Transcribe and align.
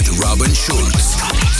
With 0.00 0.18
Robin 0.20 0.54
Schulz. 0.54 1.59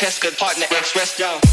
test, 0.00 0.22
good 0.22 0.38
partner, 0.38 0.64
express 0.70 1.18
down. 1.18 1.49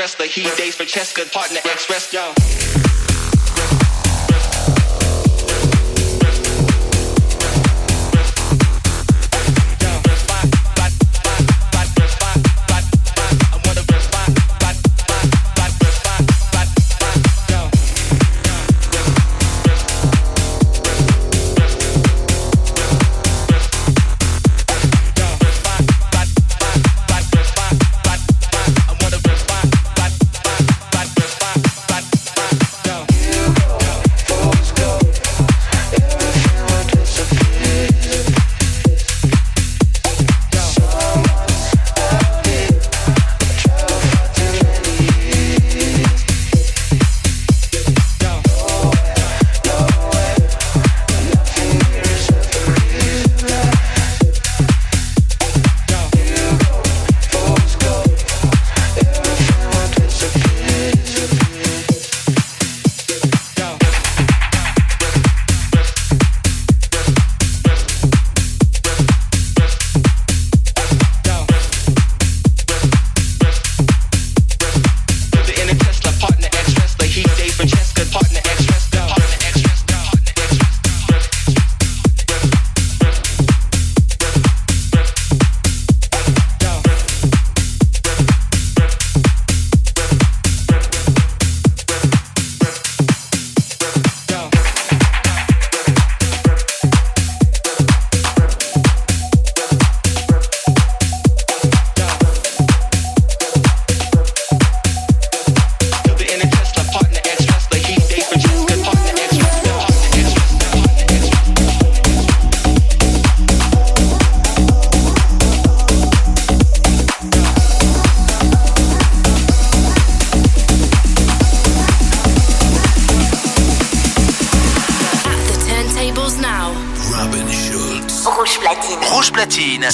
wrestler. 0.00 0.24
heat 0.24 0.56
days 0.56 0.74
for 0.74 0.84
Cheska, 0.84 1.30
partner 1.30 1.60
express 1.66 2.14
wrestler. 2.14 2.39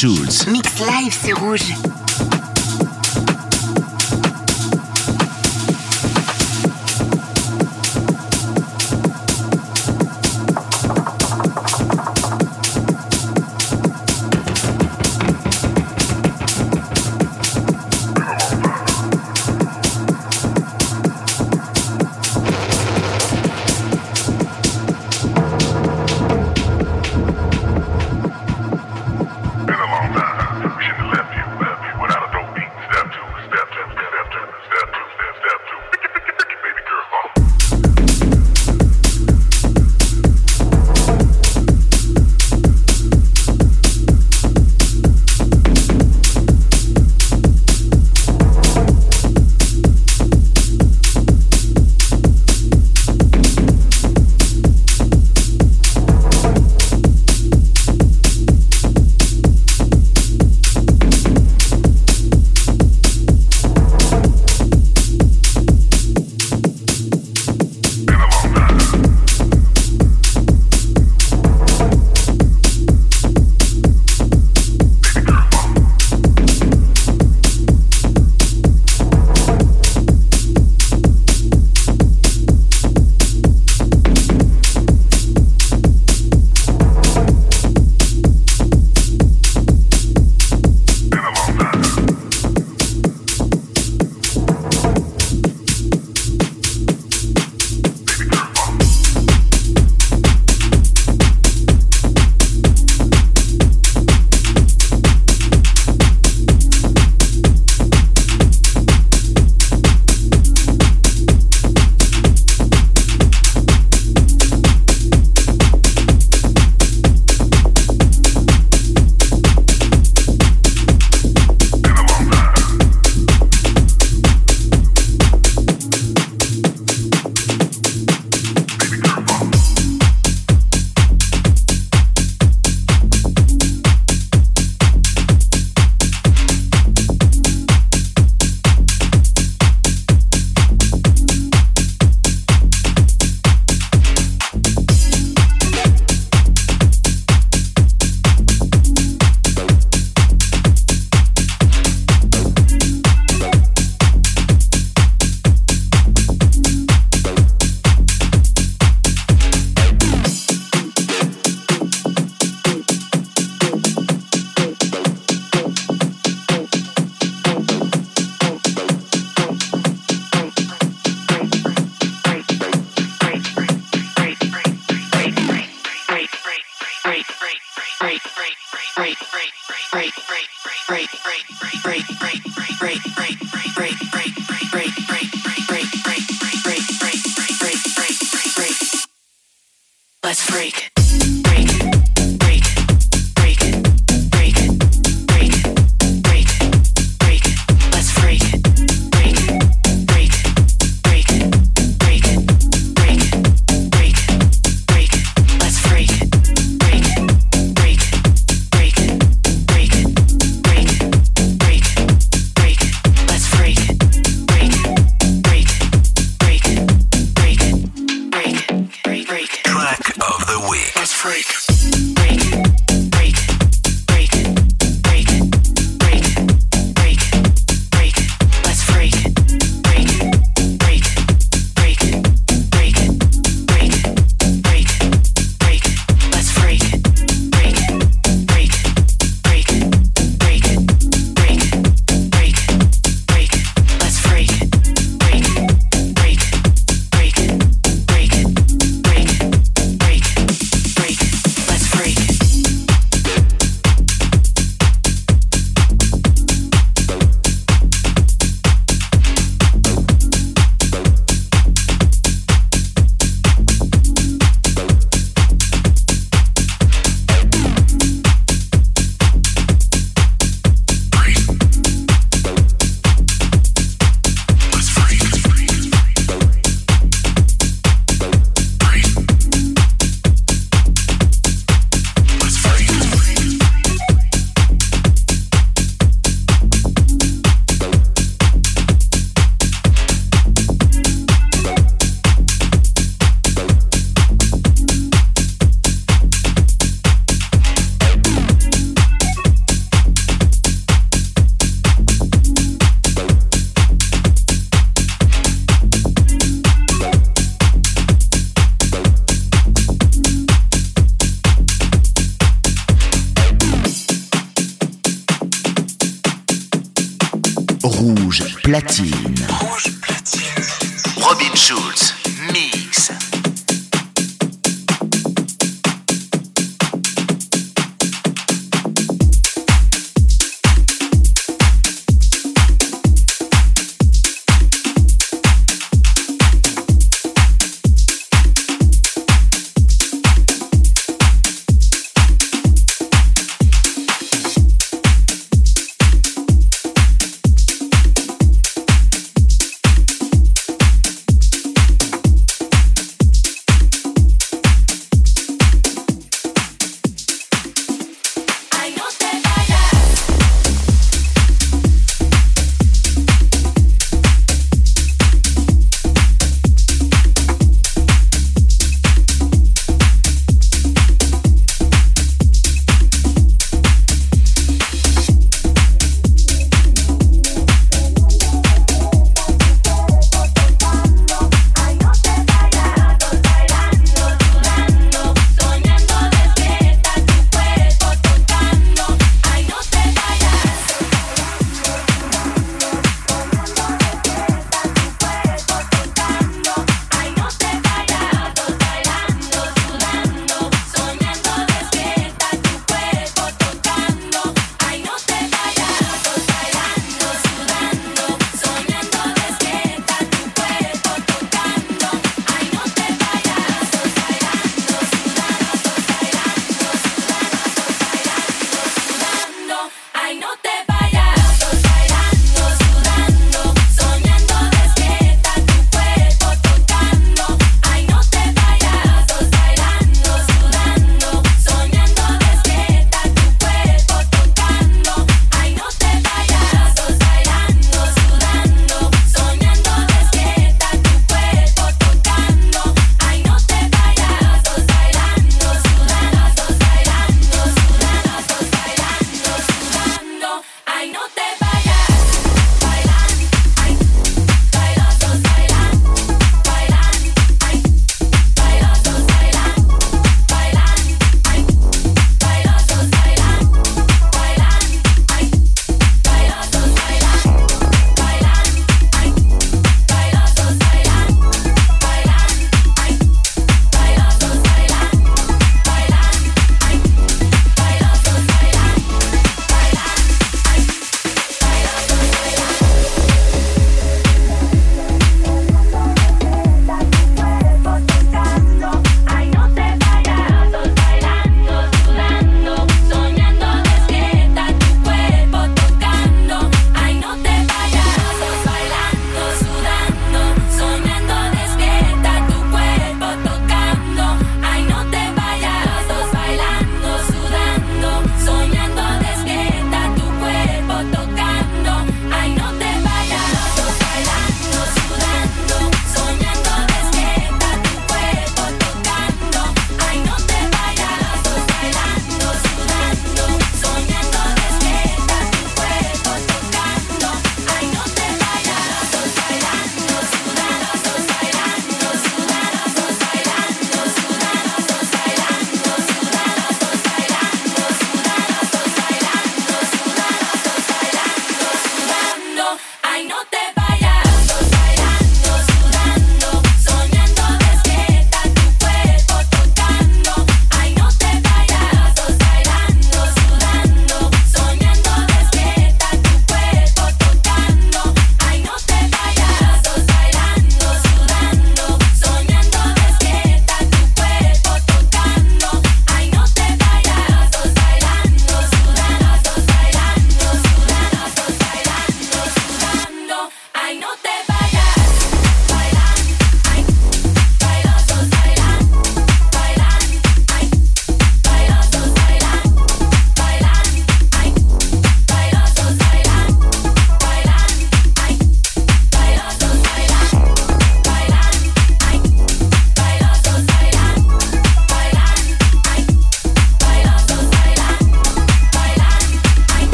Schulz. 0.00 0.46
Mix 0.46 0.78
live 0.78 1.12
sur 1.12 1.36
Rouge. 1.40 1.77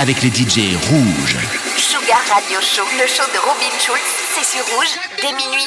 avec 0.00 0.22
les 0.22 0.30
DJ 0.30 0.74
rouges. 0.88 1.36
Sugar 1.76 2.22
Radio 2.32 2.58
Show, 2.62 2.84
le 2.98 3.06
show 3.06 3.22
de 3.34 3.38
Robin 3.38 3.70
Schulz, 3.78 4.00
c'est 4.34 4.46
sur 4.56 4.64
rouge 4.74 4.98
dès 5.20 5.34
minuit. 5.34 5.66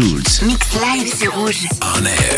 Mix 0.00 0.74
live, 0.74 1.12
c'est 1.12 1.26
rouge. 1.26 1.66
On 1.82 2.04
air. 2.04 2.37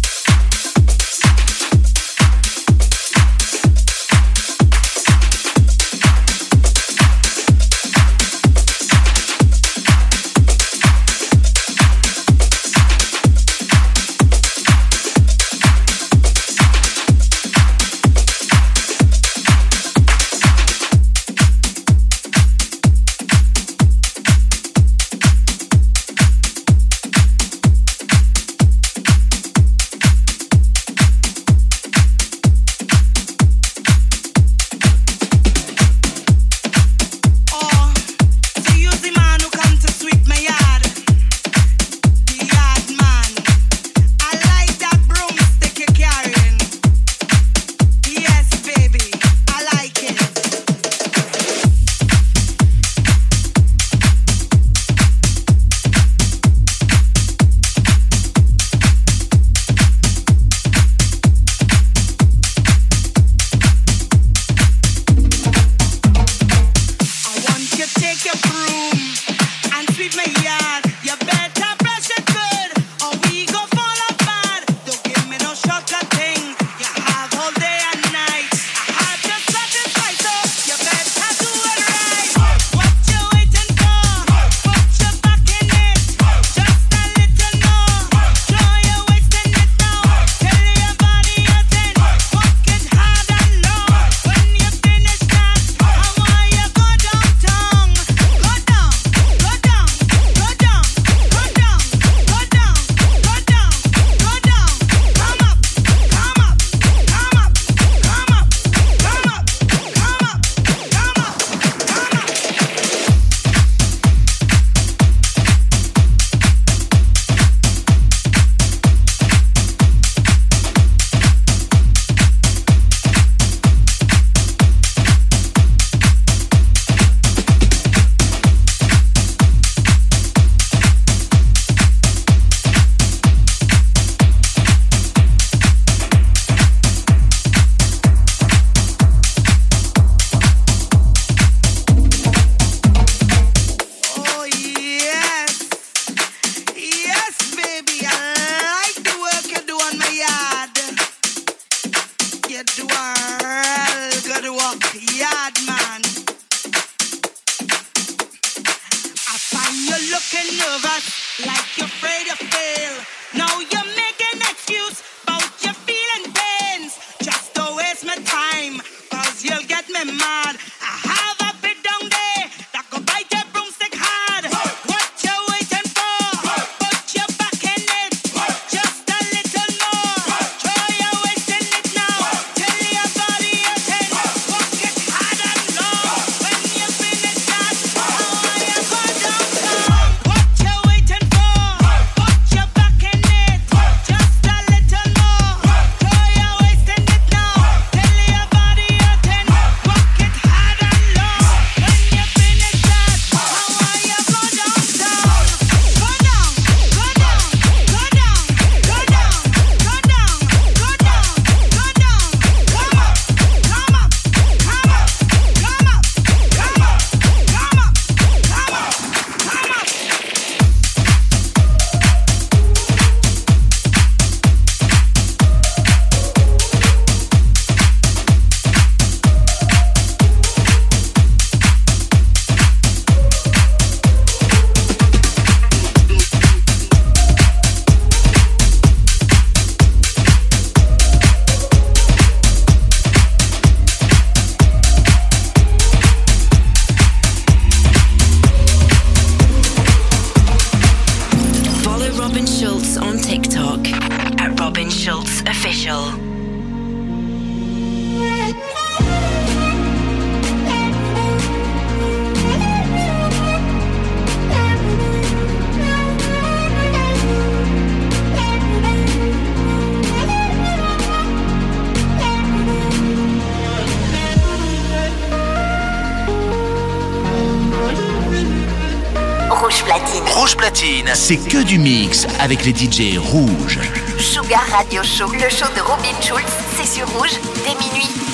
du 281.63 281.77
mix 281.77 282.25
avec 282.39 282.65
les 282.65 282.71
DJ 282.71 283.17
rouges. 283.17 283.79
Sugar 284.17 284.63
Radio 284.71 285.03
Show, 285.03 285.31
le 285.31 285.49
show 285.49 285.67
de 285.75 285.81
Robin 285.81 286.19
Schulz, 286.21 286.51
c'est 286.75 286.87
sur 286.87 287.07
rouge 287.09 287.39
dès 287.65 287.75
minuit. 287.75 288.30